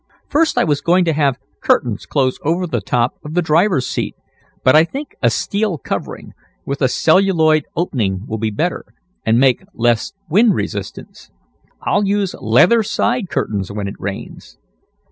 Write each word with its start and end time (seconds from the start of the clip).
First 0.27 0.57
I 0.57 0.63
was 0.63 0.81
going 0.81 1.05
to 1.05 1.13
have 1.13 1.37
curtains 1.61 2.07
close 2.07 2.39
over 2.41 2.65
the 2.65 2.81
top 2.81 3.19
of 3.23 3.35
the 3.35 3.41
driver's 3.43 3.85
seat, 3.85 4.15
but 4.63 4.75
I 4.75 4.83
think 4.83 5.15
a 5.21 5.29
steel 5.29 5.77
covering, 5.77 6.33
with 6.65 6.81
a 6.81 6.87
celluloid 6.87 7.65
opening 7.75 8.25
will 8.25 8.39
be 8.39 8.49
better 8.49 8.83
and 9.23 9.37
make 9.39 9.61
less 9.75 10.13
wind 10.27 10.55
resistance. 10.55 11.29
I'll 11.83 12.05
use 12.05 12.33
leather 12.41 12.81
side 12.81 13.29
curtains 13.29 13.71
when 13.71 13.87
it 13.87 13.93
rains. 13.99 14.57